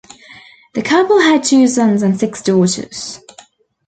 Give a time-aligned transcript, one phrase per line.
[0.73, 3.19] The couple had two sons and six daughters.